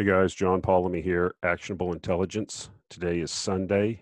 [0.00, 2.70] Hey guys, John Polomny here, Actionable Intelligence.
[2.88, 4.00] Today is Sunday,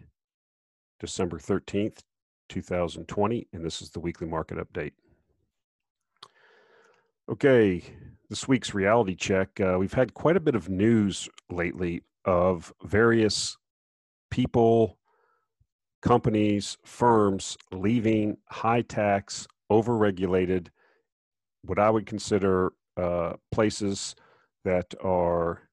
[1.00, 2.04] December 13th,
[2.48, 4.92] 2020, and this is the weekly market update.
[7.28, 7.82] Okay,
[8.30, 9.60] this week's reality check.
[9.60, 13.56] Uh, we've had quite a bit of news lately of various
[14.30, 14.98] people,
[16.00, 20.68] companies, firms leaving high tax, overregulated,
[21.62, 24.14] what I would consider uh, places
[24.64, 25.67] that are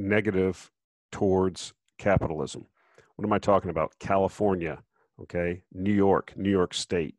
[0.00, 0.70] negative
[1.12, 2.66] towards capitalism.
[3.16, 3.92] What am I talking about?
[3.98, 4.82] California,
[5.22, 7.14] okay, New York, New York State.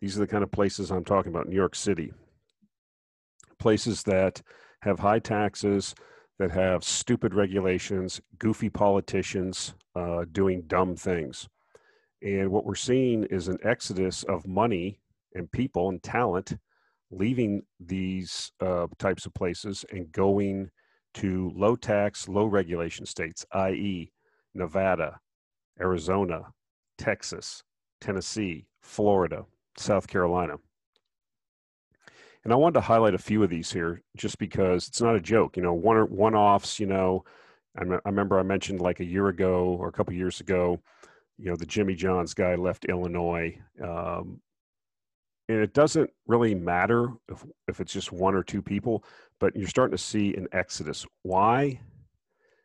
[0.00, 1.48] These are the kind of places I'm talking about.
[1.48, 2.12] New York City.
[3.58, 4.42] Places that
[4.82, 5.94] have high taxes,
[6.38, 11.48] that have stupid regulations, goofy politicians uh, doing dumb things.
[12.22, 15.00] And what we're seeing is an exodus of money
[15.34, 16.56] and people and talent
[17.10, 20.70] leaving these uh, types of places and going
[21.18, 24.12] to low tax, low regulation states, i.e.,
[24.54, 25.18] Nevada,
[25.80, 26.42] Arizona,
[26.96, 27.64] Texas,
[28.00, 29.44] Tennessee, Florida,
[29.76, 30.54] South Carolina.
[32.44, 35.20] And I wanted to highlight a few of these here just because it's not a
[35.20, 35.56] joke.
[35.56, 37.24] You know, one one offs, you know,
[37.76, 40.80] I, I remember I mentioned like a year ago or a couple years ago,
[41.36, 43.58] you know, the Jimmy John's guy left Illinois.
[43.82, 44.40] Um,
[45.48, 49.04] and it doesn't really matter if, if it's just one or two people,
[49.40, 51.06] but you're starting to see an exodus.
[51.22, 51.80] Why?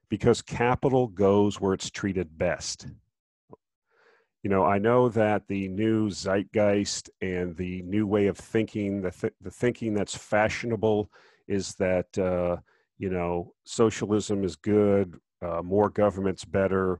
[0.09, 2.87] Because capital goes where it's treated best.
[4.43, 9.11] You know, I know that the new zeitgeist and the new way of thinking, the,
[9.11, 11.09] th- the thinking that's fashionable
[11.47, 12.57] is that, uh,
[12.97, 16.99] you know, socialism is good, uh, more government's better,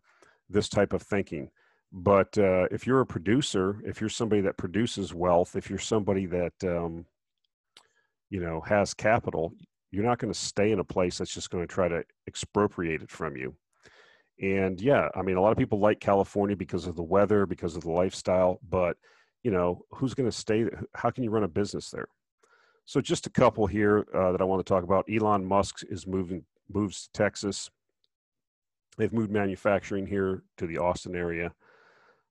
[0.50, 1.50] this type of thinking.
[1.92, 6.26] But uh, if you're a producer, if you're somebody that produces wealth, if you're somebody
[6.28, 7.06] that um,
[8.34, 9.53] you know has capital,
[9.92, 13.03] you're not going to stay in a place that's just going to try to expropriate
[13.03, 13.56] it from you.
[14.41, 17.75] And yeah, I mean, a lot of people like California because of the weather, because
[17.75, 18.59] of the lifestyle.
[18.68, 18.97] But
[19.44, 20.66] you know, who's going to stay?
[20.96, 22.08] How can you run a business there?
[22.85, 25.06] So just a couple here uh, that I want to talk about.
[25.13, 26.44] Elon Musk is moving
[26.74, 27.69] moves to Texas.
[28.97, 31.53] They've moved manufacturing here to the Austin area.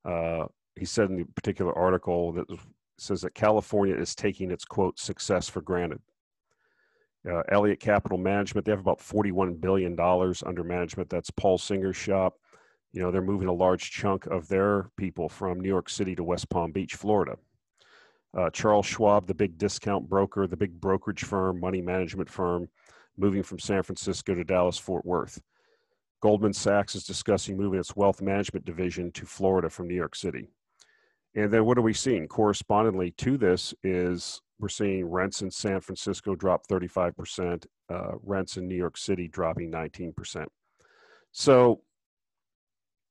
[0.04, 2.46] Uh, he said in the particular article that
[3.02, 6.00] says that California is taking its quote success for granted.
[7.28, 11.08] Uh, Elliott Capital Management, they have about $41 billion under management.
[11.08, 12.34] That's Paul Singer's shop.
[12.92, 16.24] You know, they're moving a large chunk of their people from New York City to
[16.24, 17.36] West Palm Beach, Florida.
[18.36, 22.68] Uh, Charles Schwab, the big discount broker, the big brokerage firm, money management firm,
[23.16, 25.40] moving from San Francisco to Dallas, Fort Worth.
[26.20, 30.48] Goldman Sachs is discussing moving its wealth management division to Florida from New York City.
[31.34, 32.28] And then what are we seeing?
[32.28, 38.68] Correspondingly to this is we're seeing rents in San Francisco drop 35%, uh, rents in
[38.68, 40.46] New York City dropping 19%.
[41.32, 41.80] So,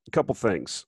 [0.08, 0.86] a couple things.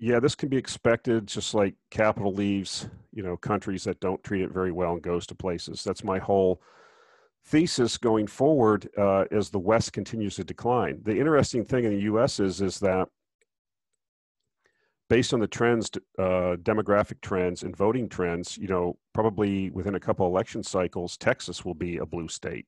[0.00, 4.42] Yeah, this can be expected, just like capital leaves, you know, countries that don't treat
[4.42, 5.84] it very well and goes to places.
[5.84, 6.62] That's my whole
[7.44, 11.00] thesis going forward uh, as the West continues to decline.
[11.02, 12.40] The interesting thing in the U.S.
[12.40, 13.08] is is that
[15.08, 20.00] based on the trends, uh, demographic trends and voting trends, you know, probably within a
[20.00, 22.66] couple election cycles, Texas will be a blue state.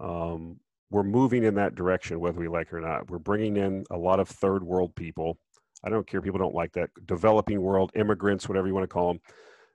[0.00, 0.58] Um,
[0.90, 3.08] we're moving in that direction, whether we like it or not.
[3.10, 5.38] We're bringing in a lot of third world people.
[5.84, 6.20] I don't care.
[6.20, 6.90] People don't like that.
[7.06, 9.20] Developing world immigrants, whatever you want to call them.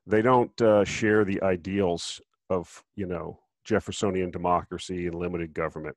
[0.06, 5.95] They don't uh, share the ideals of you know Jeffersonian democracy and limited government.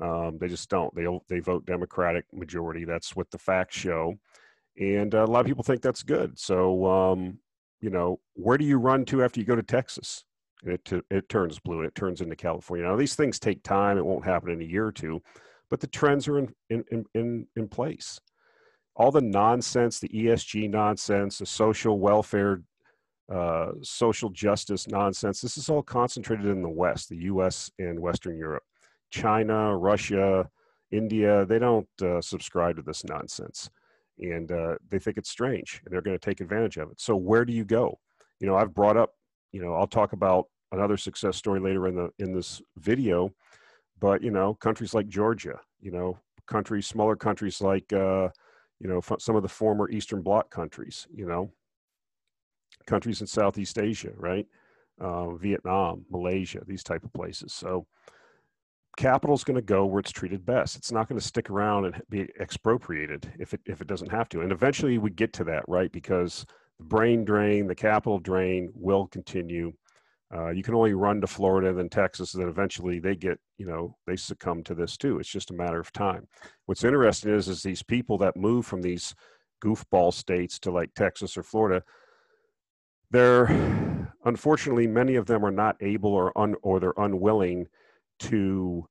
[0.00, 0.94] Um, they just don't.
[0.94, 2.84] They they vote Democratic majority.
[2.84, 4.14] That's what the facts show,
[4.78, 6.38] and a lot of people think that's good.
[6.38, 7.38] So um,
[7.80, 10.24] you know, where do you run to after you go to Texas?
[10.64, 12.86] It it turns blue and it turns into California.
[12.86, 13.98] Now these things take time.
[13.98, 15.20] It won't happen in a year or two,
[15.70, 18.18] but the trends are in in in in place.
[18.96, 22.62] All the nonsense, the ESG nonsense, the social welfare
[23.32, 25.40] uh, social justice nonsense.
[25.40, 28.62] This is all concentrated in the West, the US and Western Europe.
[29.10, 30.48] China, Russia,
[30.90, 33.70] India, they don't uh, subscribe to this nonsense.
[34.18, 37.00] And uh, they think it's strange and they're going to take advantage of it.
[37.00, 37.98] So, where do you go?
[38.40, 39.14] You know, I've brought up,
[39.52, 43.32] you know, I'll talk about another success story later in the in this video
[44.00, 46.18] but you know countries like georgia you know
[46.48, 48.28] countries smaller countries like uh,
[48.80, 51.48] you know some of the former eastern bloc countries you know
[52.86, 54.46] countries in Southeast Asia, right?
[55.00, 57.52] Uh, Vietnam, Malaysia, these type of places.
[57.52, 57.86] So
[58.96, 60.76] capital is going to go where it's treated best.
[60.76, 64.28] It's not going to stick around and be expropriated if it if it doesn't have
[64.30, 64.40] to.
[64.40, 65.90] And eventually we get to that, right?
[65.90, 66.46] Because
[66.78, 69.72] the brain drain, the capital drain will continue.
[70.34, 73.66] Uh, you can only run to Florida, then Texas, and then eventually they get, you
[73.66, 75.18] know, they succumb to this too.
[75.18, 76.26] It's just a matter of time.
[76.66, 79.14] What's interesting is, is these people that move from these
[79.62, 81.84] goofball states to like Texas or Florida,
[83.10, 83.46] they're
[84.24, 87.66] unfortunately many of them are not able or un, or they're unwilling
[88.18, 88.86] to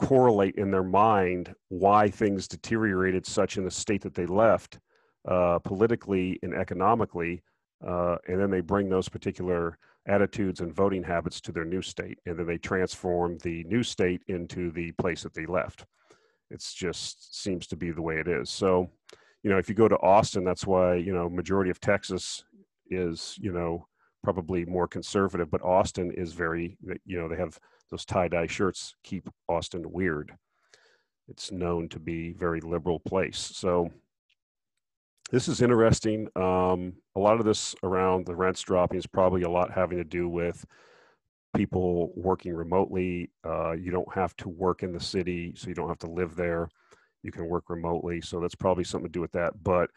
[0.00, 4.78] correlate in their mind why things deteriorated such in the state that they left
[5.28, 7.42] uh, politically and economically
[7.86, 12.18] uh, and then they bring those particular attitudes and voting habits to their new state
[12.24, 15.84] and then they transform the new state into the place that they left.
[16.50, 18.48] It just seems to be the way it is.
[18.48, 18.90] So
[19.42, 22.44] you know if you go to austin that's why you know majority of texas
[22.90, 23.86] is you know
[24.22, 27.58] probably more conservative but austin is very you know they have
[27.90, 30.32] those tie-dye shirts keep austin weird
[31.28, 33.90] it's known to be very liberal place so
[35.30, 36.28] this is interesting.
[36.34, 40.04] Um, a lot of this around the rents dropping is probably a lot having to
[40.04, 40.64] do with
[41.56, 43.30] people working remotely.
[43.44, 46.34] Uh, you don't have to work in the city, so you don't have to live
[46.34, 46.68] there.
[47.22, 49.62] You can work remotely, so that's probably something to do with that.
[49.62, 49.90] But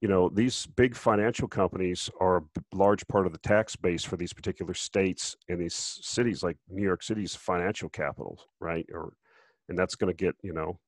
[0.00, 2.42] you know, these big financial companies are a
[2.74, 6.82] large part of the tax base for these particular states and these cities, like New
[6.82, 8.86] York City's financial capitals, right?
[8.92, 9.14] Or,
[9.68, 10.78] and that's going to get you know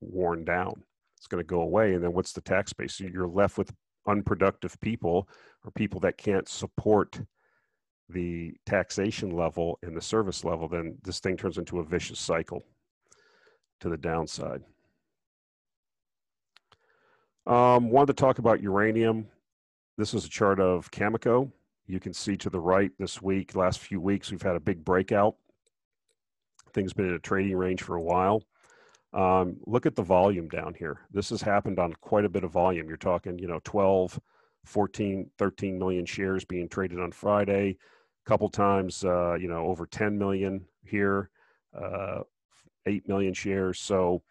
[0.00, 0.82] worn down
[1.24, 1.94] it's going to go away.
[1.94, 3.00] And then what's the tax base?
[3.00, 3.72] You're left with
[4.06, 5.26] unproductive people
[5.64, 7.18] or people that can't support
[8.10, 12.62] the taxation level and the service level, then this thing turns into a vicious cycle
[13.80, 14.60] to the downside.
[17.46, 19.26] Um, wanted to talk about uranium.
[19.98, 21.52] This is a chart of Cameco.
[21.86, 24.82] You can see to the right this week, last few weeks, we've had a big
[24.82, 25.36] breakout.
[26.72, 28.42] Things been in a trading range for a while.
[29.12, 31.00] Um, look at the volume down here.
[31.12, 32.88] This has happened on quite a bit of volume.
[32.88, 34.18] You're talking, you know, 12,
[34.64, 37.76] 14, 13 million shares being traded on Friday,
[38.26, 41.28] a couple times, uh, you know, over 10 million here,
[41.78, 42.20] uh,
[42.86, 43.78] 8 million shares.
[43.78, 44.22] So,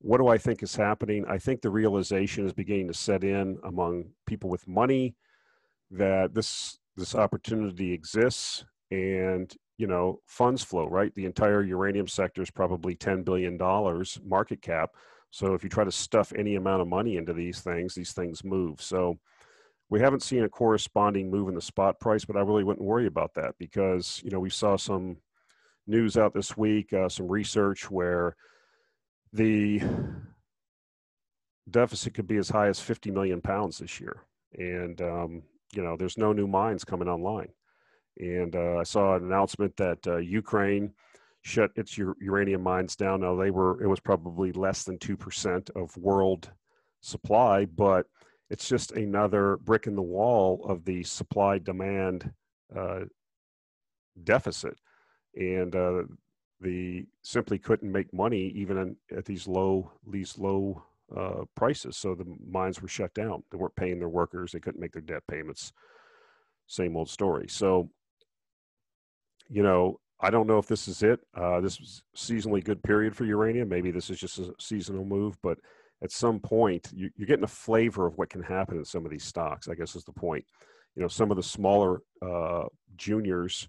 [0.00, 1.24] what do I think is happening?
[1.26, 5.14] I think the realization is beginning to set in among people with money
[5.90, 11.14] that this this opportunity exists and you know funds flow right?
[11.14, 14.90] The entire uranium sector is probably 10 billion dollars market cap.
[15.30, 18.44] So if you try to stuff any amount of money into these things these things
[18.44, 18.80] move.
[18.82, 19.18] So
[19.88, 23.06] we haven't seen a corresponding move in the spot price but i really wouldn't worry
[23.06, 25.16] about that because you know we saw some
[25.86, 28.36] news out this week uh, some research where
[29.36, 29.82] the
[31.70, 34.22] deficit could be as high as 50 million pounds this year.
[34.58, 35.42] And um,
[35.74, 37.48] you know there's no new mines coming online.
[38.18, 40.92] And uh, I saw an announcement that uh, Ukraine
[41.42, 43.20] shut its uranium mines down.
[43.20, 46.50] Now they were it was probably less than two percent of world
[47.00, 48.06] supply, but
[48.48, 52.32] it's just another brick in the wall of the supply demand
[52.74, 53.00] uh,
[54.24, 54.78] deficit,
[55.34, 56.02] and uh,
[56.60, 60.82] the simply couldn't make money even at these low these low
[61.14, 61.96] uh, prices.
[61.96, 63.42] So the mines were shut down.
[63.50, 64.52] They weren't paying their workers.
[64.52, 65.72] They couldn't make their debt payments.
[66.66, 67.46] Same old story.
[67.48, 67.90] So
[69.48, 71.20] you know, I don't know if this is it.
[71.34, 73.68] Uh, this was seasonally good period for uranium.
[73.68, 75.58] Maybe this is just a seasonal move, but
[76.02, 79.10] at some point, you, are getting a flavor of what can happen in some of
[79.10, 79.68] these stocks.
[79.68, 80.44] I guess is the point.
[80.94, 82.64] You know, some of the smaller uh,
[82.96, 83.68] juniors,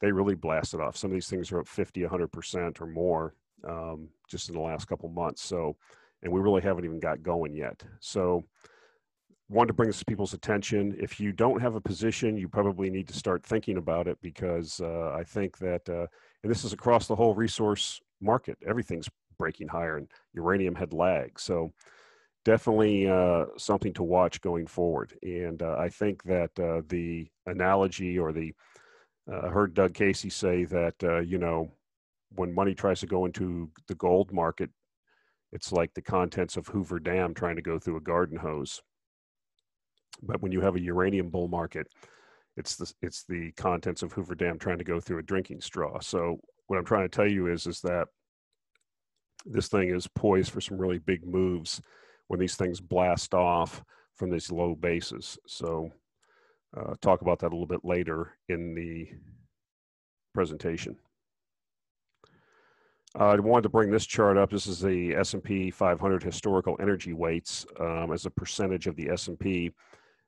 [0.00, 0.96] they really blasted off.
[0.96, 3.34] Some of these things are up 50, 100 percent or more
[3.68, 5.42] um, just in the last couple months.
[5.42, 5.76] So,
[6.22, 7.82] and we really haven't even got going yet.
[8.00, 8.44] So,
[9.48, 10.96] wanted to bring this to people's attention.
[10.98, 14.80] If you don't have a position, you probably need to start thinking about it because
[14.80, 16.06] uh, I think that, uh,
[16.42, 19.08] and this is across the whole resource market, everything's
[19.38, 21.40] breaking higher and uranium had lagged.
[21.40, 21.72] So
[22.44, 25.16] definitely uh, something to watch going forward.
[25.22, 28.54] And uh, I think that uh, the analogy or the,
[29.32, 31.70] I heard Doug Casey say that, uh, you know,
[32.34, 34.70] when money tries to go into the gold market,
[35.52, 38.82] it's like the contents of Hoover Dam trying to go through a garden hose
[40.22, 41.88] but when you have a uranium bull market,
[42.56, 46.00] it's the it's the contents of Hoover Dam trying to go through a drinking straw.
[46.00, 48.08] So what I'm trying to tell you is is that
[49.44, 51.80] this thing is poised for some really big moves
[52.28, 53.82] when these things blast off
[54.14, 55.38] from these low bases.
[55.46, 55.90] So
[56.76, 59.08] uh, talk about that a little bit later in the
[60.32, 60.96] presentation.
[63.16, 64.50] I wanted to bring this chart up.
[64.50, 69.72] This is the S&P 500 historical energy weights um, as a percentage of the S&P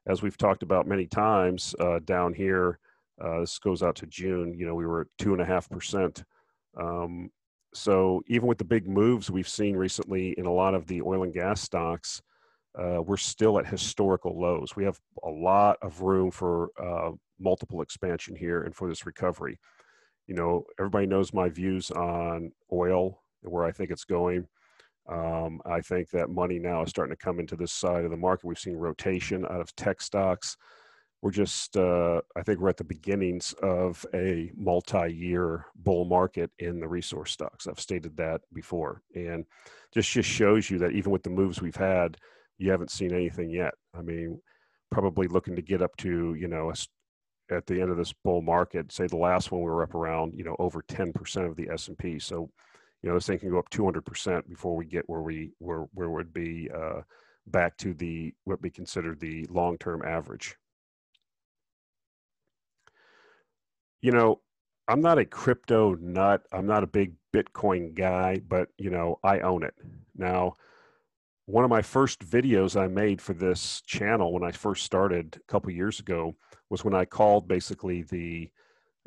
[0.06, 2.78] as we've talked about many times uh, down here,
[3.22, 5.68] uh, this goes out to June, you know, we were at two and a half
[5.68, 6.24] percent.
[6.78, 7.30] Um,
[7.74, 11.24] so even with the big moves we've seen recently in a lot of the oil
[11.24, 12.22] and gas stocks,
[12.78, 14.76] uh, we're still at historical lows.
[14.76, 19.59] We have a lot of room for uh, multiple expansion here and for this recovery.
[20.26, 24.47] You know, everybody knows my views on oil and where I think it's going.
[25.09, 28.16] Um, I think that money now is starting to come into this side of the
[28.16, 28.47] market.
[28.47, 30.56] We've seen rotation out of tech stocks.
[31.23, 36.50] We're just, uh, I think we're at the beginnings of a multi year bull market
[36.59, 37.66] in the resource stocks.
[37.66, 39.02] I've stated that before.
[39.14, 39.47] And
[39.95, 42.18] this just shows you that even with the moves we've had,
[42.58, 43.75] you haven't seen anything yet.
[43.96, 44.40] I mean,
[44.90, 48.42] probably looking to get up to, you know, a, at the end of this bull
[48.42, 51.68] market, say the last one we were up around, you know, over 10% of the
[51.70, 52.18] S&P.
[52.18, 52.50] So
[53.02, 56.10] you know, this thing can go up 200% before we get where we where where
[56.10, 57.02] would be uh,
[57.46, 60.56] back to the what we consider the long-term average.
[64.00, 64.40] You know,
[64.88, 66.42] I'm not a crypto nut.
[66.52, 69.75] I'm not a big Bitcoin guy, but you know, I own it.
[70.16, 70.56] Now,
[71.46, 75.50] one of my first videos I made for this channel when I first started a
[75.52, 76.36] couple years ago
[76.70, 78.50] was when I called basically the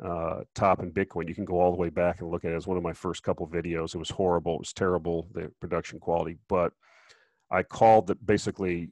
[0.02, 1.28] uh, top in Bitcoin.
[1.28, 2.94] You can go all the way back and look at it as one of my
[2.94, 3.94] first couple videos.
[3.94, 4.54] It was horrible.
[4.54, 6.72] It was terrible, the production quality, but
[7.50, 8.88] I called it basically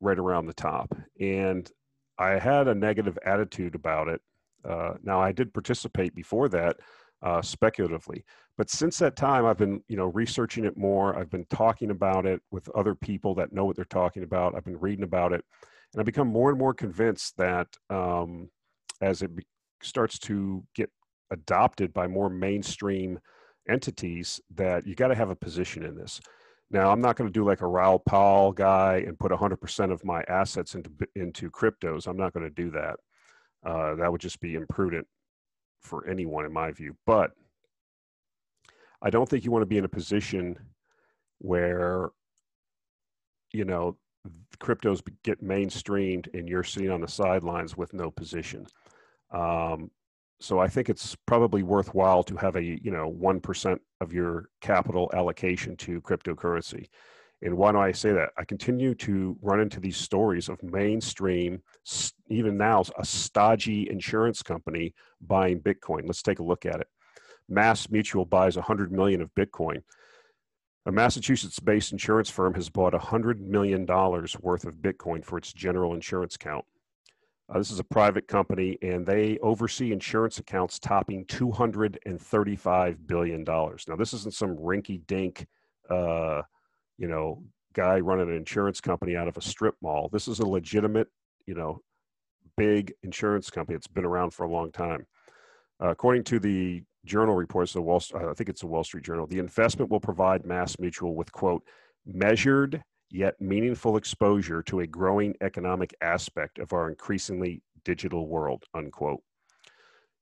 [0.00, 0.96] right around the top.
[1.20, 1.70] And
[2.18, 4.22] I had a negative attitude about it.
[4.64, 6.76] Uh, now I did participate before that
[7.22, 8.24] uh, speculatively,
[8.58, 11.16] but since that time I've been, you know, researching it more.
[11.16, 14.54] I've been talking about it with other people that know what they're talking about.
[14.54, 15.44] I've been reading about it,
[15.92, 18.50] and I've become more and more convinced that um,
[19.00, 19.30] as it
[19.82, 20.90] starts to get
[21.30, 23.18] adopted by more mainstream
[23.68, 26.20] entities that you got to have a position in this.
[26.70, 30.04] Now, I'm not going to do like a Raoul Pal guy and put 100% of
[30.04, 32.06] my assets into into cryptos.
[32.06, 32.96] I'm not going to do that.
[33.64, 35.06] Uh, that would just be imprudent
[35.82, 36.96] for anyone, in my view.
[37.06, 37.32] But
[39.02, 40.58] I don't think you want to be in a position
[41.38, 42.10] where,
[43.52, 43.96] you know,
[44.60, 48.66] cryptos get mainstreamed and you're sitting on the sidelines with no position.
[49.32, 49.90] Um,
[50.42, 54.48] so I think it's probably worthwhile to have a you know one percent of your
[54.60, 56.88] capital allocation to cryptocurrency.
[57.42, 58.30] And why do I say that?
[58.38, 61.60] I continue to run into these stories of mainstream,
[62.28, 66.06] even now, a stodgy insurance company buying Bitcoin.
[66.06, 66.86] Let's take a look at it.
[67.48, 69.82] Mass Mutual buys 100 million of Bitcoin.
[70.86, 75.94] A Massachusetts-based insurance firm has bought 100 million dollars worth of Bitcoin for its general
[75.94, 76.64] insurance account.
[77.48, 83.44] Uh, this is a private company, and they oversee insurance accounts topping $235 billion.
[83.44, 85.46] Now, this isn't some rinky dink,
[85.90, 86.42] uh,
[87.02, 87.42] you know,
[87.74, 90.08] guy running an insurance company out of a strip mall.
[90.12, 91.08] This is a legitimate,
[91.46, 91.80] you know,
[92.56, 93.74] big insurance company.
[93.74, 95.04] It's been around for a long time.
[95.82, 99.26] Uh, according to the journal reports, the Wall, I think it's the Wall Street Journal,
[99.26, 101.64] the investment will provide Mass Mutual with, quote,
[102.06, 102.80] measured
[103.10, 109.20] yet meaningful exposure to a growing economic aspect of our increasingly digital world, unquote.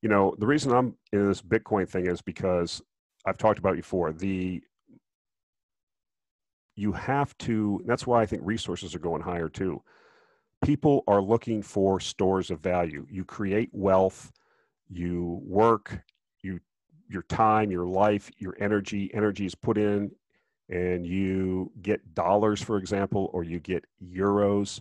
[0.00, 2.80] You know, the reason I'm in this Bitcoin thing is because
[3.26, 4.62] I've talked about before, the
[6.80, 9.82] you have to that's why I think resources are going higher too.
[10.64, 13.06] People are looking for stores of value.
[13.10, 14.32] You create wealth,
[14.88, 16.00] you work,
[16.42, 16.60] you
[17.08, 20.10] your time, your life, your energy, energy is put in
[20.70, 24.80] and you get dollars, for example, or you get euros.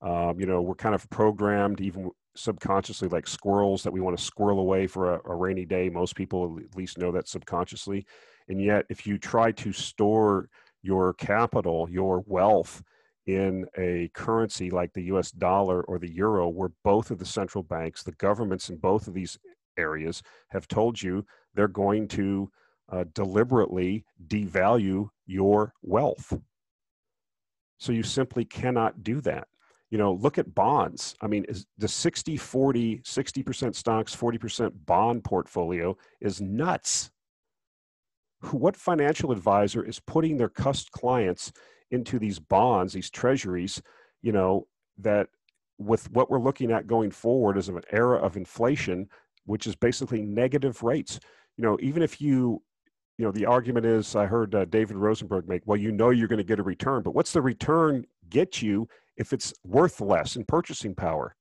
[0.00, 4.22] Um, you know, we're kind of programmed, even subconsciously, like squirrels, that we want to
[4.22, 5.88] squirrel away for a, a rainy day.
[5.88, 8.06] Most people at least know that subconsciously.
[8.48, 10.48] And yet, if you try to store
[10.82, 12.82] your capital, your wealth,
[13.26, 17.62] in a currency like the US dollar or the euro, where both of the central
[17.62, 19.38] banks, the governments in both of these
[19.78, 21.24] areas, have told you
[21.54, 22.50] they're going to
[22.90, 26.36] uh, deliberately devalue your wealth.
[27.78, 29.46] So you simply cannot do that.
[29.90, 31.14] You know, look at bonds.
[31.20, 31.44] I mean,
[31.78, 37.10] the 60 40, 60% stocks, 40% bond portfolio is nuts.
[38.50, 41.52] What financial advisor is putting their clients
[41.90, 43.80] into these bonds, these treasuries,
[44.22, 44.66] you know,
[44.98, 45.28] that
[45.78, 49.08] with what we're looking at going forward is an era of inflation,
[49.44, 51.20] which is basically negative rates.
[51.56, 52.62] You know, even if you
[53.18, 56.28] you know, the argument is I heard uh, David Rosenberg make, well, you know, you're
[56.28, 60.36] going to get a return, but what's the return get you if it's worth less
[60.36, 61.36] in purchasing power?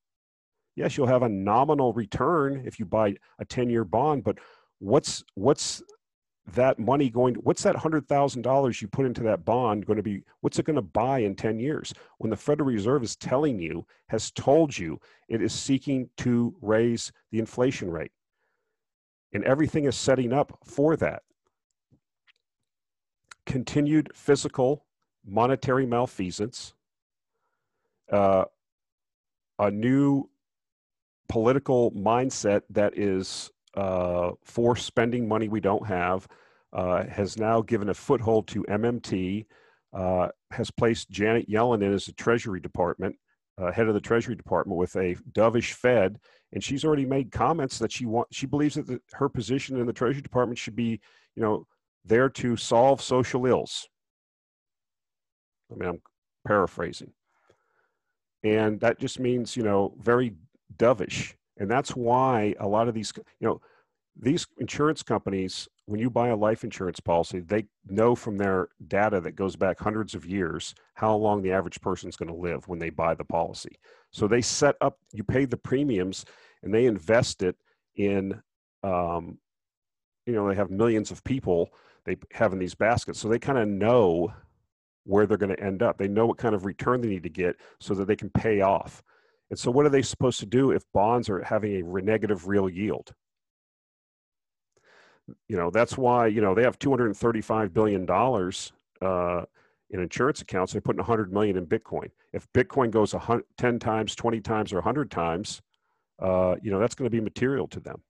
[0.75, 4.37] Yes, you'll have a nominal return if you buy a 10 year bond, but
[4.79, 5.81] what's, what's
[6.53, 10.23] that money going to, what's that $100,000 you put into that bond going to be,
[10.41, 11.93] what's it going to buy in 10 years?
[12.17, 17.11] When the Federal Reserve is telling you, has told you, it is seeking to raise
[17.31, 18.11] the inflation rate.
[19.33, 21.21] And everything is setting up for that
[23.45, 24.85] continued physical
[25.25, 26.73] monetary malfeasance,
[28.11, 28.45] uh,
[29.59, 30.29] a new
[31.29, 36.27] political mindset that is uh, for spending money we don't have
[36.73, 39.45] uh, has now given a foothold to MMT,
[39.93, 43.15] uh, has placed Janet Yellen in as the Treasury Department,
[43.57, 46.19] uh, head of the Treasury Department, with a dovish Fed,
[46.53, 49.85] and she's already made comments that she want she believes that the, her position in
[49.85, 50.99] the Treasury Department should be,
[51.35, 51.65] you know,
[52.05, 53.87] there to solve social ills.
[55.71, 56.01] I mean, I'm
[56.47, 57.11] paraphrasing,
[58.43, 60.35] and that just means you know very
[60.77, 63.61] dovish, and that's why a lot of these, you know,
[64.19, 69.21] these insurance companies when you buy a life insurance policy, they know from their data
[69.21, 72.67] that goes back hundreds of years how long the average person is going to live
[72.67, 73.77] when they buy the policy.
[74.09, 76.25] So they set up, you pay the premiums
[76.63, 77.55] and they invest it
[77.95, 78.41] in,
[78.83, 79.37] um,
[80.25, 81.69] you know, they have millions of people
[82.05, 83.19] they have in these baskets.
[83.19, 84.33] So they kind of know
[85.03, 85.99] where they're going to end up.
[85.99, 88.61] They know what kind of return they need to get so that they can pay
[88.61, 89.03] off.
[89.51, 92.67] And so, what are they supposed to do if bonds are having a negative real
[92.67, 93.13] yield?
[95.47, 99.43] you know that's why you know they have 235 billion dollars uh,
[99.89, 102.09] in insurance accounts they're putting 100 million in bitcoin.
[102.33, 103.13] If bitcoin goes
[103.57, 105.61] 10 times 20 times or 100 times
[106.19, 108.01] uh, you know that's going to be material to them.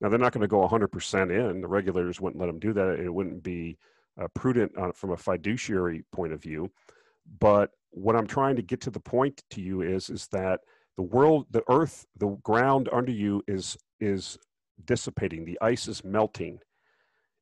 [0.00, 1.60] Now they're not going to go 100% in.
[1.60, 2.98] The regulators wouldn't let them do that.
[3.00, 3.76] It wouldn't be
[4.18, 6.70] uh, prudent from a fiduciary point of view.
[7.38, 10.60] But what i'm trying to get to the point to you is is that
[10.96, 14.38] the world the earth the ground under you is is
[14.84, 16.58] dissipating, the ice is melting.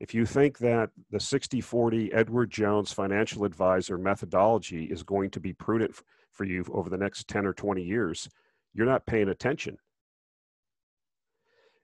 [0.00, 5.40] If you think that the 60 40 Edward Jones financial advisor methodology is going to
[5.40, 5.94] be prudent
[6.32, 8.28] for you over the next 10 or 20 years,
[8.74, 9.76] you're not paying attention.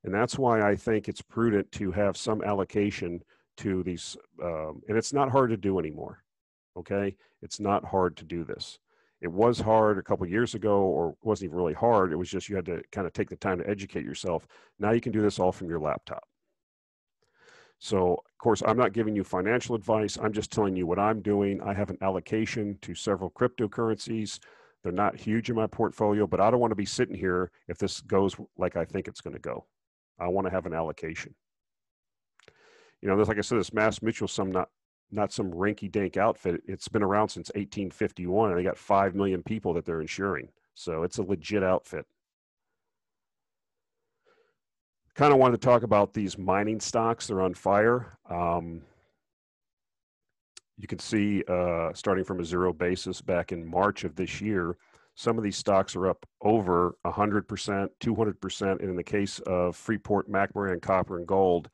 [0.04, 3.22] And that's why I think it's prudent to have some allocation
[3.56, 6.23] to these, um, and it's not hard to do anymore.
[6.76, 7.16] Okay?
[7.42, 8.78] It's not hard to do this.
[9.20, 12.48] It was hard a couple years ago or wasn't even really hard it was just
[12.48, 14.46] you had to kind of take the time to educate yourself.
[14.78, 16.24] Now you can do this all from your laptop.
[17.78, 21.22] So of course i'm not giving you financial advice i'm just telling you what i'm
[21.22, 21.60] doing.
[21.62, 24.40] I have an allocation to several cryptocurrencies.
[24.82, 27.78] They're not huge in my portfolio but i don't want to be sitting here if
[27.78, 29.64] this goes like i think it's going to go.
[30.18, 31.34] I want to have an allocation.
[33.00, 34.68] You know, there's like I said, this Mass Mutual sum not
[35.14, 36.62] not some rinky dink outfit.
[36.66, 40.48] It's been around since 1851 and they got 5 million people that they're insuring.
[40.74, 42.06] So it's a legit outfit.
[45.14, 47.28] Kind of wanted to talk about these mining stocks.
[47.28, 48.18] They're on fire.
[48.28, 48.82] Um,
[50.76, 54.76] you can see uh, starting from a zero basis back in March of this year,
[55.14, 60.28] some of these stocks are up over 100%, 200%, and in the case of Freeport,
[60.28, 61.70] McMoRan, Copper, and Gold,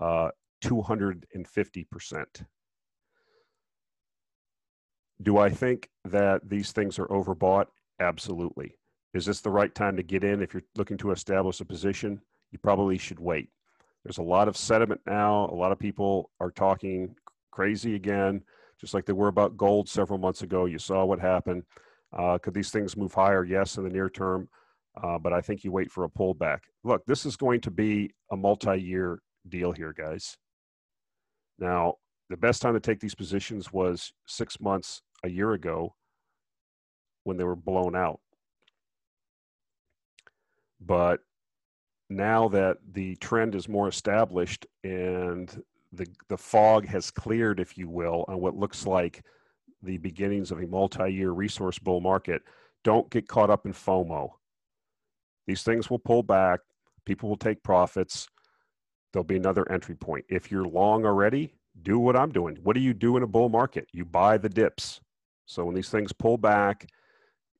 [0.00, 0.30] uh,
[0.64, 2.24] 250%.
[5.22, 7.66] Do I think that these things are overbought?
[8.00, 8.76] Absolutely.
[9.14, 12.20] Is this the right time to get in if you're looking to establish a position?
[12.52, 13.48] You probably should wait.
[14.04, 15.46] There's a lot of sediment now.
[15.50, 17.14] A lot of people are talking
[17.50, 18.42] crazy again,
[18.80, 20.66] just like they were about gold several months ago.
[20.66, 21.64] You saw what happened.
[22.16, 23.44] Uh, could these things move higher?
[23.44, 24.48] Yes, in the near term.
[25.02, 26.60] Uh, but I think you wait for a pullback.
[26.84, 30.36] Look, this is going to be a multi year deal here, guys.
[31.58, 31.94] Now,
[32.30, 35.94] the best time to take these positions was six months a year ago
[37.24, 38.20] when they were blown out.
[40.80, 41.20] But
[42.08, 47.88] now that the trend is more established and the, the fog has cleared, if you
[47.88, 49.22] will, on what looks like
[49.82, 52.42] the beginnings of a multi year resource bull market,
[52.84, 54.30] don't get caught up in FOMO.
[55.46, 56.60] These things will pull back,
[57.04, 58.28] people will take profits.
[59.12, 60.26] There'll be another entry point.
[60.28, 62.58] If you're long already, do what I'm doing.
[62.62, 63.88] What do you do in a bull market?
[63.92, 65.00] You buy the dips.
[65.48, 66.86] So when these things pull back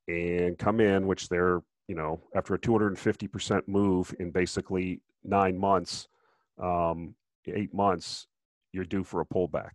[0.08, 6.06] and come in, which they're, you know, after a 250% move in basically nine months,
[6.62, 7.14] um,
[7.46, 8.26] eight months,
[8.72, 9.70] you're due for a pullback.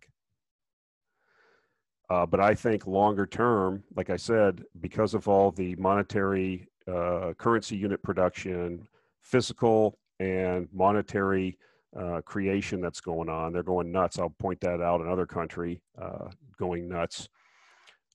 [2.08, 7.32] Uh, but I think longer term, like I said, because of all the monetary uh,
[7.36, 8.86] currency unit production,
[9.22, 11.58] physical and monetary
[11.98, 14.20] uh, creation that's going on, they're going nuts.
[14.20, 15.00] I'll point that out.
[15.00, 17.28] Another country uh, going nuts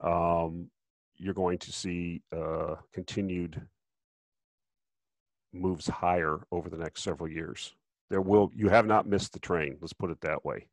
[0.01, 0.69] um,
[1.17, 3.61] you're going to see uh, continued
[5.53, 7.73] moves higher over the next several years.
[8.09, 9.77] There will you have not missed the train.
[9.81, 10.67] Let's put it that way.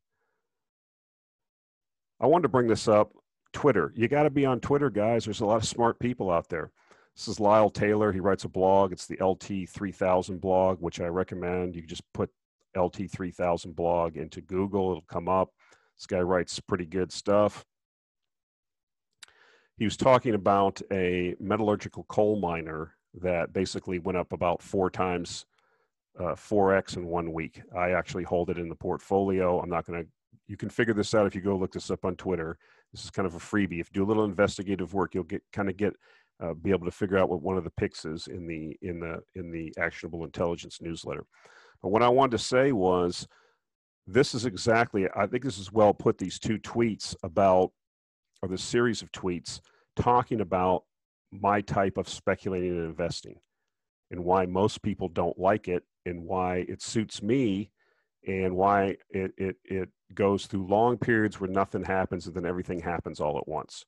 [2.21, 3.13] I wanted to bring this up.
[3.53, 3.93] Twitter.
[3.95, 5.25] You got to be on Twitter, guys.
[5.25, 6.71] There's a lot of smart people out there.
[7.15, 8.13] This is Lyall Taylor.
[8.13, 8.93] He writes a blog.
[8.93, 11.75] It's the LT3000 blog, which I recommend.
[11.75, 12.31] You just put
[12.77, 15.51] LT3000 blog into Google, it'll come up.
[15.97, 17.65] This guy writes pretty good stuff
[19.77, 25.47] he was talking about a metallurgical coal miner that basically went up about four times,
[26.19, 27.63] uh, 4x in one week.
[27.77, 29.61] I actually hold it in the portfolio.
[29.61, 30.09] I'm not going to,
[30.49, 32.59] you can figure this out if you go look this up on Twitter.
[32.93, 33.81] This is kind of a freebie.
[33.81, 35.95] If you do a little investigative work, you'll get kind of get
[36.41, 39.01] uh, be able to figure out what one of the picks is in the in
[39.01, 41.25] the in the actionable intelligence newsletter.
[41.83, 43.27] But what I wanted to say was,
[44.07, 45.07] this is exactly.
[45.15, 46.19] I think this is well put.
[46.19, 47.73] These two tweets about,
[48.47, 49.61] or the series of tweets
[49.97, 50.85] talking about
[51.33, 53.41] my type of speculating and investing,
[54.11, 57.71] and why most people don't like it, and why it suits me,
[58.27, 62.81] and why it it it goes through long periods where nothing happens and then everything
[62.81, 63.85] happens all at once.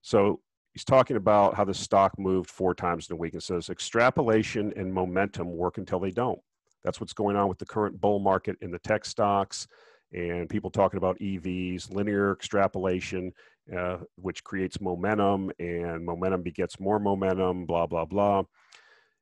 [0.00, 0.40] So
[0.72, 4.72] he's talking about how the stock moved four times in a week and says extrapolation
[4.76, 6.40] and momentum work until they don't.
[6.82, 9.68] That's what's going on with the current bull market in the tech stocks
[10.12, 13.32] and people talking about EVs, linear extrapolation,
[13.76, 18.42] uh, which creates momentum, and momentum begets more momentum, blah, blah, blah.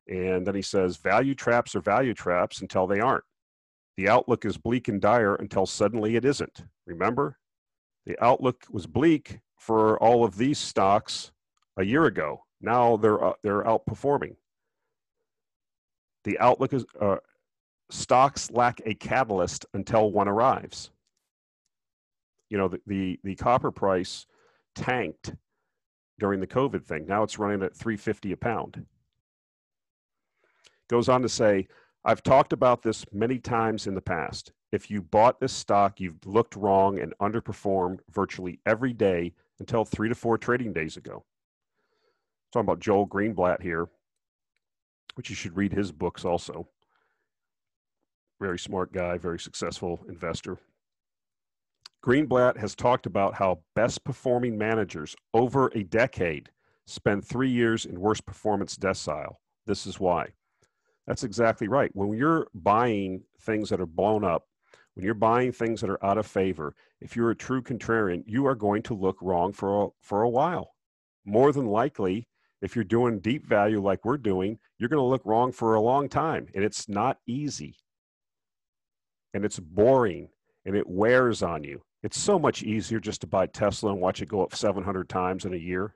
[0.07, 3.23] And then he says value traps are value traps until they aren't.
[3.97, 6.65] The outlook is bleak and dire until suddenly it isn't.
[6.85, 7.37] Remember?
[8.05, 11.31] The outlook was bleak for all of these stocks
[11.77, 12.43] a year ago.
[12.61, 14.35] Now they're uh, they're outperforming.
[16.23, 17.17] The outlook is uh,
[17.89, 20.91] stocks lack a catalyst until one arrives.
[22.49, 24.25] You know the, the the copper price
[24.75, 25.33] tanked
[26.19, 27.05] during the COVID thing.
[27.07, 28.85] Now it's running at 350 a pound.
[30.89, 31.67] Goes on to say,
[32.03, 34.51] I've talked about this many times in the past.
[34.71, 40.09] If you bought this stock, you've looked wrong and underperformed virtually every day until three
[40.09, 41.23] to four trading days ago
[42.51, 43.87] talking about Joel Greenblatt here,
[45.15, 46.67] which you should read his books also.
[48.39, 50.57] Very smart guy, very successful investor.
[52.03, 56.49] Greenblatt has talked about how best performing managers over a decade
[56.87, 59.35] spend three years in worst performance decile.
[59.67, 60.29] This is why.
[61.05, 61.91] That's exactly right.
[61.93, 64.47] When you're buying things that are blown up,
[64.95, 68.47] when you're buying things that are out of favor, if you're a true contrarian, you
[68.47, 70.73] are going to look wrong for a, for a while.
[71.23, 72.27] More than likely,
[72.63, 75.81] if you're doing deep value like we're doing, you're going to look wrong for a
[75.81, 76.47] long time.
[76.55, 77.77] And it's not easy.
[79.35, 80.29] And it's boring
[80.65, 81.83] and it wears on you.
[82.03, 85.45] It's so much easier just to buy Tesla and watch it go up 700 times
[85.45, 85.95] in a year.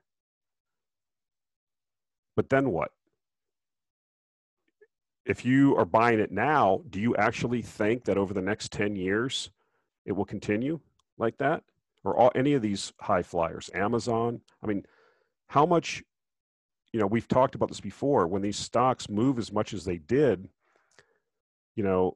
[2.36, 2.91] But then what?
[5.26, 8.96] If you are buying it now, do you actually think that over the next 10
[8.96, 9.50] years
[10.06, 10.80] it will continue
[11.18, 11.63] like that?
[12.04, 14.41] Or all, any of these high flyers, Amazon?
[14.62, 14.86] I mean,
[15.48, 16.04] how much
[16.96, 18.26] you know, we've talked about this before.
[18.26, 20.48] When these stocks move as much as they did,
[21.76, 22.15] you know,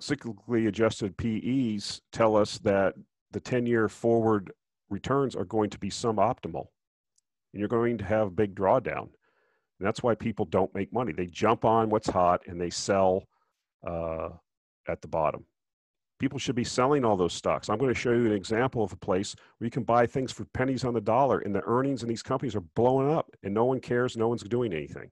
[0.00, 2.94] cyclically adjusted PEs tell us that
[3.30, 4.52] the 10 year forward
[4.90, 6.66] returns are going to be suboptimal
[7.52, 9.08] and you're going to have big drawdown.
[9.78, 11.12] And that's why people don't make money.
[11.12, 13.24] They jump on what's hot and they sell
[13.86, 14.30] uh,
[14.88, 15.44] at the bottom
[16.18, 17.68] people should be selling all those stocks.
[17.68, 20.32] I'm going to show you an example of a place where you can buy things
[20.32, 23.52] for pennies on the dollar and the earnings in these companies are blowing up and
[23.52, 25.10] no one cares, no one's doing anything.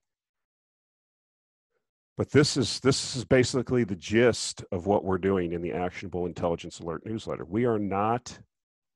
[2.17, 6.27] But this is this is basically the gist of what we're doing in the actionable
[6.27, 7.45] intelligence alert newsletter.
[7.45, 8.39] We are not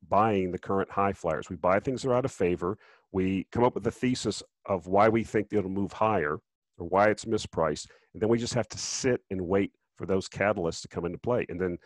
[0.08, 1.50] buying the current high flyers.
[1.50, 2.78] We buy things that are out of favor.
[3.10, 6.38] We come up with a thesis of why we think it'll move higher
[6.78, 10.28] or why it's mispriced, and then we just have to sit and wait for those
[10.28, 11.44] catalysts to come into play.
[11.48, 11.78] And then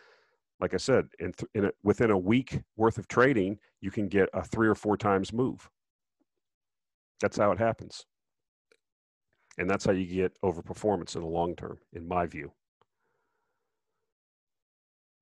[0.59, 4.07] like I said, in, th- in a, within a week worth of trading, you can
[4.07, 5.69] get a three or four times move.
[7.21, 8.05] That's how it happens.
[9.57, 12.51] And that's how you get overperformance in the long term, in my view.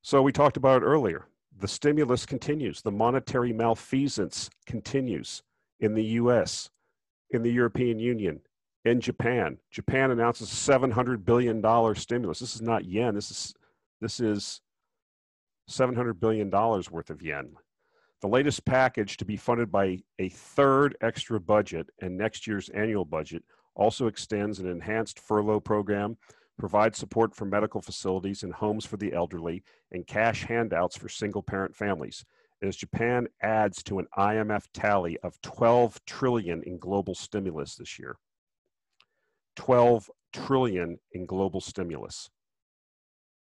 [0.01, 1.27] So we talked about it earlier.
[1.59, 2.81] The stimulus continues.
[2.81, 5.43] The monetary malfeasance continues
[5.79, 6.69] in the US,
[7.31, 8.41] in the European Union,
[8.85, 9.57] in Japan.
[9.69, 11.61] Japan announces $700 billion
[11.95, 12.39] stimulus.
[12.39, 13.13] This is not yen.
[13.13, 13.53] This is,
[13.99, 14.61] this is
[15.69, 17.55] $700 billion worth of yen.
[18.21, 23.05] The latest package to be funded by a third extra budget and next year's annual
[23.05, 23.43] budget
[23.75, 26.17] also extends an enhanced furlough program,
[26.57, 31.41] provides support for medical facilities and homes for the elderly, and cash handouts for single
[31.41, 32.23] parent families.
[32.61, 38.17] As Japan adds to an IMF tally of 12 trillion in global stimulus this year.
[39.55, 42.29] 12 trillion in global stimulus.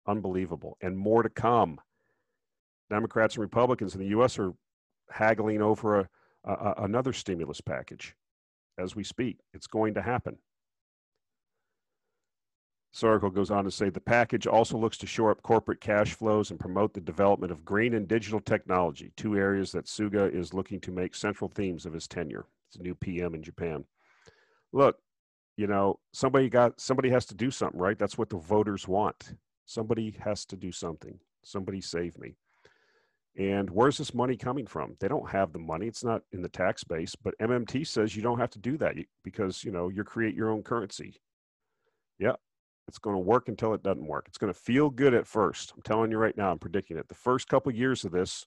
[0.07, 0.77] Unbelievable.
[0.81, 1.81] And more to come.
[2.88, 4.38] Democrats and Republicans in the U.S.
[4.38, 4.53] are
[5.11, 6.09] haggling over a,
[6.45, 8.14] a, another stimulus package
[8.79, 9.38] as we speak.
[9.53, 10.38] It's going to happen.
[12.93, 16.51] This goes on to say the package also looks to shore up corporate cash flows
[16.51, 20.81] and promote the development of green and digital technology, two areas that Suga is looking
[20.81, 22.47] to make central themes of his tenure.
[22.69, 23.85] It's a new PM in Japan.
[24.73, 24.99] Look,
[25.57, 27.99] you know, somebody got somebody has to do something, right?
[27.99, 29.35] That's what the voters want.
[29.67, 31.19] Somebody has to do something.
[31.45, 32.37] Somebody save me.
[33.37, 34.97] And where's this money coming from?
[34.99, 35.87] They don't have the money.
[35.87, 38.97] It's not in the tax base, but MMT says you don't have to do that
[39.23, 41.14] because, you know, you create your own currency.
[42.19, 42.35] Yeah,
[42.88, 44.25] it's going to work until it doesn't work.
[44.27, 45.73] It's going to feel good at first.
[45.77, 47.07] I'm telling you right now, I'm predicting it.
[47.07, 48.45] The first couple of years of this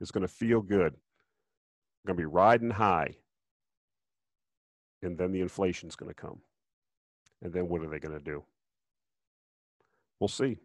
[0.00, 0.94] is going to feel good.
[2.06, 3.14] going to be riding high.
[5.02, 6.40] And then the inflation's going to come.
[7.42, 8.42] And then what are they going to do?
[10.18, 10.56] We'll see.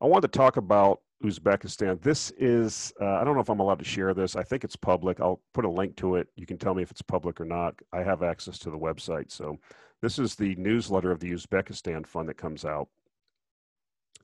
[0.00, 2.00] I want to talk about Uzbekistan.
[2.02, 4.36] This is, uh, I don't know if I'm allowed to share this.
[4.36, 5.20] I think it's public.
[5.20, 6.28] I'll put a link to it.
[6.36, 7.74] You can tell me if it's public or not.
[7.92, 9.30] I have access to the website.
[9.30, 9.58] So,
[10.02, 12.88] this is the newsletter of the Uzbekistan Fund that comes out.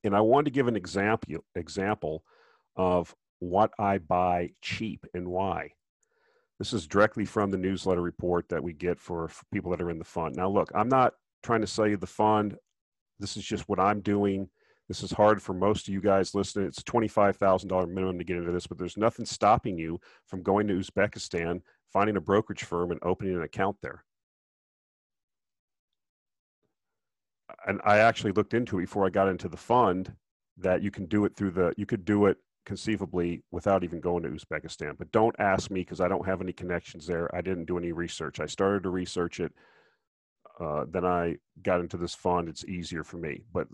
[0.04, 2.24] And I wanted to give an example, example
[2.76, 5.70] of what I buy cheap and why.
[6.58, 9.90] This is directly from the newsletter report that we get for, for people that are
[9.90, 10.36] in the fund.
[10.36, 12.58] Now, look, I'm not trying to sell you the fund.
[13.18, 14.50] This is just what I'm doing
[14.90, 16.66] this is hard for most of you guys listening.
[16.66, 20.74] It's $25,000 minimum to get into this, but there's nothing stopping you from going to
[20.74, 21.60] Uzbekistan,
[21.92, 24.04] finding a brokerage firm, and opening an account there.
[27.68, 30.12] And I actually looked into it before I got into the fund
[30.58, 34.24] that you can do it through the, you could do it conceivably without even going
[34.24, 34.98] to Uzbekistan.
[34.98, 37.32] But don't ask me because I don't have any connections there.
[37.32, 38.40] I didn't do any research.
[38.40, 39.52] I started to research it.
[40.58, 42.48] Uh, then I got into this fund.
[42.48, 43.44] It's easier for me.
[43.52, 43.68] But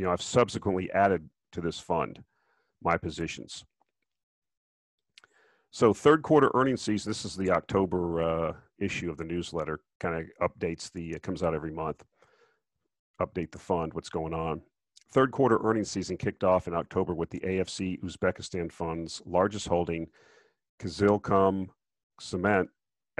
[0.00, 2.24] you know, I've subsequently added to this fund
[2.82, 3.66] my positions.
[5.72, 10.26] So third quarter earnings season, this is the October uh, issue of the newsletter, kind
[10.40, 12.02] of updates the, it comes out every month,
[13.20, 14.62] update the fund, what's going on.
[15.12, 20.06] Third quarter earnings season kicked off in October with the AFC Uzbekistan Fund's largest holding,
[20.80, 21.68] Kyzylkum
[22.18, 22.70] Cement,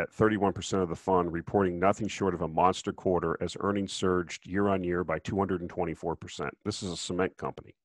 [0.01, 4.47] at 31% of the fund, reporting nothing short of a monster quarter as earnings surged
[4.47, 6.51] year on year by 224%.
[6.65, 7.77] This is a cement company.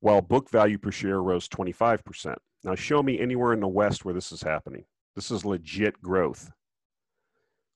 [0.00, 2.36] While book value per share rose 25%.
[2.62, 4.84] Now, show me anywhere in the West where this is happening.
[5.14, 6.50] This is legit growth.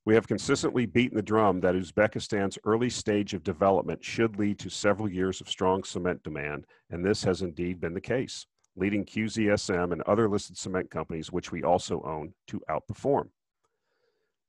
[0.05, 4.71] We have consistently beaten the drum that Uzbekistan's early stage of development should lead to
[4.71, 8.47] several years of strong cement demand, and this has indeed been the case
[8.79, 13.29] leading QZSM and other listed cement companies, which we also own, to outperform.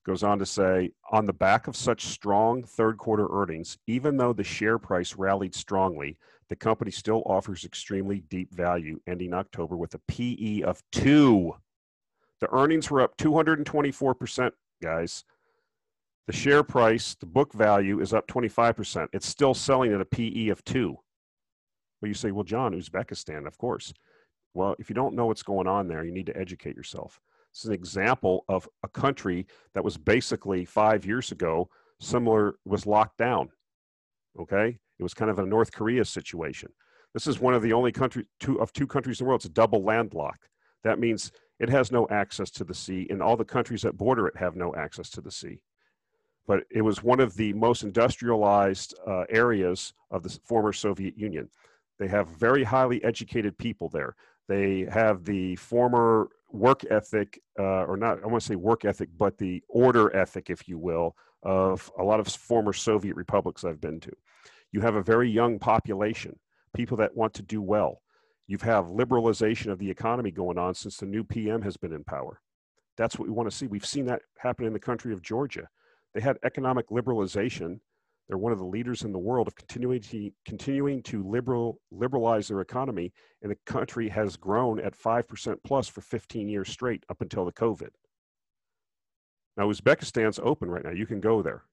[0.06, 4.34] Goes on to say, on the back of such strong third quarter earnings, even though
[4.34, 6.18] the share price rallied strongly,
[6.50, 11.54] the company still offers extremely deep value, ending October with a PE of two.
[12.40, 15.24] The earnings were up 224%, guys.
[16.26, 19.08] The share price, the book value is up 25%.
[19.14, 20.98] It's still selling at a PE of two.
[22.02, 23.94] Well, you say, well, John, Uzbekistan, of course.
[24.54, 27.20] Well, if you don't know what's going on there, you need to educate yourself.
[27.54, 32.86] This is an example of a country that was basically five years ago, similar, was
[32.86, 33.50] locked down.
[34.40, 34.80] Okay?
[35.00, 36.72] It was kind of a North Korea situation.
[37.14, 39.40] This is one of the only country two of two countries in the world.
[39.40, 40.48] It's a double landlocked.
[40.84, 44.28] That means it has no access to the sea, and all the countries that border
[44.28, 45.60] it have no access to the sea.
[46.48, 51.50] But it was one of the most industrialized uh, areas of the former Soviet Union.
[51.98, 54.16] They have very highly educated people there.
[54.50, 59.10] They have the former work ethic, uh, or not, I want to say work ethic,
[59.16, 63.80] but the order ethic, if you will, of a lot of former Soviet republics I've
[63.80, 64.12] been to.
[64.72, 66.38] You have a very young population,
[66.76, 68.02] people that want to do well.
[68.48, 72.04] You have liberalization of the economy going on since the new PM has been in
[72.04, 72.42] power.
[72.98, 73.68] That's what we want to see.
[73.68, 75.70] We've seen that happen in the country of Georgia.
[76.16, 77.82] They had economic liberalization
[78.30, 82.48] they're one of the leaders in the world of continuing to, continuing to liberal, liberalize
[82.48, 83.12] their economy,
[83.42, 87.52] and the country has grown at 5% plus for 15 years straight up until the
[87.52, 87.90] COVID.
[89.58, 90.92] Now, Uzbekistan's open right now.
[90.92, 91.64] You can go there.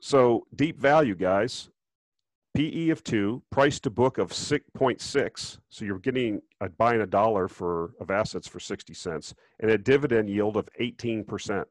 [0.00, 1.70] So, deep value, guys.
[2.56, 5.58] PE of two, price to book of 6.6.
[5.68, 9.78] So you're getting uh, buying a dollar for of assets for 60 cents, and a
[9.78, 11.64] dividend yield of 18%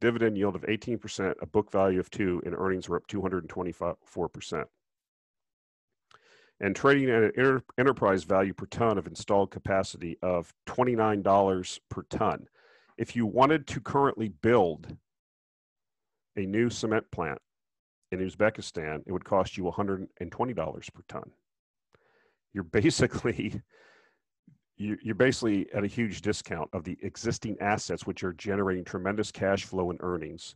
[0.00, 4.64] dividend yield of 18%, a book value of two, and earnings were up 224%.
[6.60, 12.48] And trading at an enterprise value per ton of installed capacity of $29 per ton.
[12.96, 14.96] If you wanted to currently build
[16.36, 17.40] a new cement plant
[18.10, 20.08] in Uzbekistan, it would cost you $120
[20.92, 21.30] per ton.
[22.52, 23.62] You're basically
[24.78, 29.64] you're basically at a huge discount of the existing assets, which are generating tremendous cash
[29.64, 30.54] flow and earnings.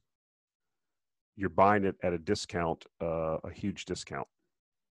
[1.35, 4.29] You're buying it at a discount, uh, a huge discount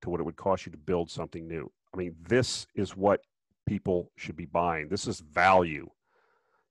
[0.03, 1.71] to what it would cost you to build something new.
[1.93, 3.21] I mean, this is what
[3.67, 4.88] people should be buying.
[4.88, 5.91] This is value.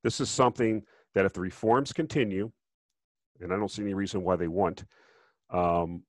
[0.04, 2.52] This is something that if the reforms continue,
[3.40, 4.84] and I don't see any reason why they won't,
[5.52, 6.02] um,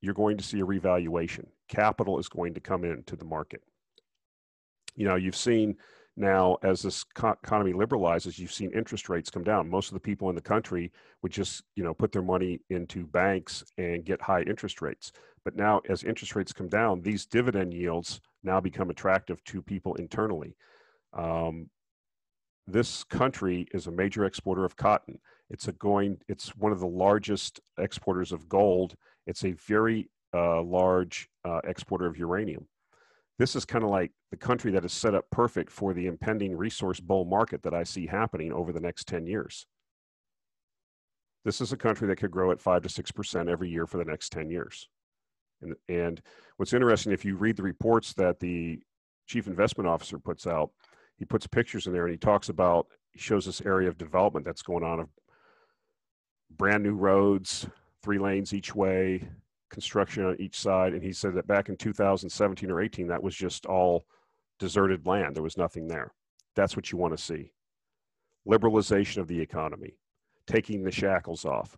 [0.00, 1.46] you're going to see a revaluation.
[1.68, 3.62] Capital is going to come into the market.
[4.96, 5.76] You know, you've seen
[6.16, 9.70] now as this economy liberalizes, you've seen interest rates come down.
[9.70, 13.06] Most of the people in the country would just, you know, put their money into
[13.06, 15.12] banks and get high interest rates.
[15.44, 19.94] But now, as interest rates come down, these dividend yields now become attractive to people
[19.94, 20.54] internally.
[21.14, 21.70] Um,
[22.66, 25.18] this country is a major exporter of cotton.
[25.50, 26.18] It's a going.
[26.28, 28.94] It's one of the largest exporters of gold.
[29.26, 32.68] It's a very uh, large uh, exporter of uranium.
[33.42, 36.56] This is kind of like the country that is set up perfect for the impending
[36.56, 39.66] resource bull market that I see happening over the next 10 years.
[41.44, 43.98] This is a country that could grow at five to six percent every year for
[43.98, 44.88] the next 10 years.
[45.60, 46.22] And, and
[46.56, 48.78] what's interesting, if you read the reports that the
[49.26, 50.70] chief investment officer puts out,
[51.16, 54.46] he puts pictures in there and he talks about he shows this area of development
[54.46, 55.08] that's going on of
[56.56, 57.66] brand new roads
[58.04, 59.28] three lanes each way
[59.72, 63.34] construction on each side and he said that back in 2017 or 18 that was
[63.34, 64.06] just all
[64.58, 65.34] deserted land.
[65.34, 66.12] There was nothing there.
[66.54, 67.50] That's what you want to see.
[68.46, 69.94] Liberalization of the economy
[70.46, 71.76] taking the shackles off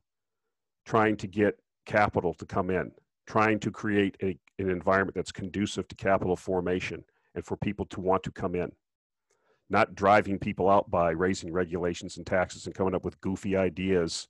[0.85, 2.91] trying to get capital to come in
[3.27, 7.03] trying to create a, an environment that's conducive to capital formation
[7.35, 8.71] and for people to want to come in.
[9.71, 14.29] Not driving people out by raising regulations and taxes and coming up with goofy ideas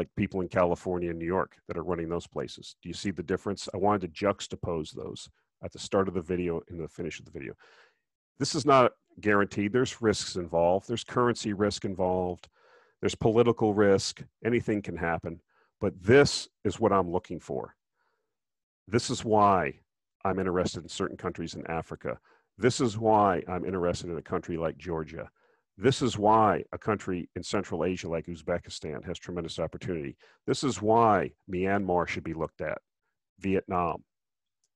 [0.00, 2.74] like people in California and New York that are running those places.
[2.82, 3.68] Do you see the difference?
[3.74, 5.28] I wanted to juxtapose those
[5.62, 7.52] at the start of the video and the finish of the video.
[8.38, 9.74] This is not guaranteed.
[9.74, 10.88] There's risks involved.
[10.88, 12.48] There's currency risk involved.
[13.02, 14.22] There's political risk.
[14.42, 15.38] Anything can happen.
[15.82, 17.76] But this is what I'm looking for.
[18.88, 19.80] This is why
[20.24, 22.18] I'm interested in certain countries in Africa.
[22.56, 25.28] This is why I'm interested in a country like Georgia.
[25.80, 30.14] This is why a country in Central Asia like Uzbekistan has tremendous opportunity.
[30.46, 32.82] This is why Myanmar should be looked at,
[33.38, 34.04] Vietnam.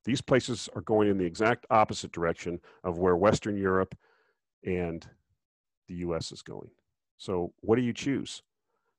[0.07, 3.95] These places are going in the exact opposite direction of where Western Europe
[4.65, 5.07] and
[5.89, 6.71] the US is going.
[7.19, 8.43] So, what do you choose?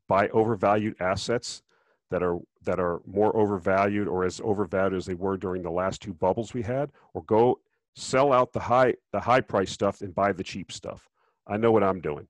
[0.08, 1.64] Buy overvalued assets
[2.12, 6.04] that are that are more overvalued or as overvalued as they were during the last
[6.04, 7.60] two bubbles we had or go
[7.96, 11.10] sell out the high the high price stuff and buy the cheap stuff.
[11.48, 12.28] I know what I'm doing.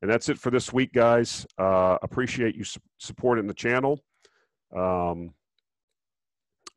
[0.00, 1.46] And that's it for this week, guys.
[1.58, 4.00] Uh, appreciate you su- supporting the channel.
[4.74, 5.32] Um,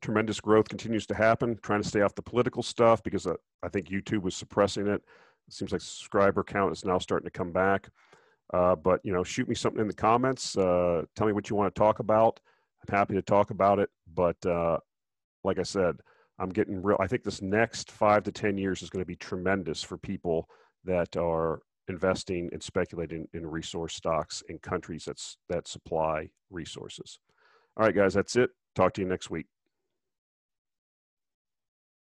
[0.01, 1.57] tremendous growth continues to happen.
[1.63, 3.33] Trying to stay off the political stuff because uh,
[3.63, 5.01] I think YouTube was suppressing it.
[5.47, 7.89] It seems like subscriber count is now starting to come back.
[8.53, 10.55] Uh, but you know, shoot me something in the comments.
[10.55, 12.39] Uh, tell me what you want to talk about.
[12.87, 13.89] I'm happy to talk about it.
[14.13, 14.77] But uh,
[15.43, 15.95] like I said,
[16.37, 16.97] I'm getting real.
[16.99, 20.47] I think this next five to 10 years is going to be tremendous for people
[20.85, 27.19] that are investing and speculating in resource stocks in countries that's, that supply resources.
[27.77, 28.49] All right, guys, that's it.
[28.75, 29.47] Talk to you next week.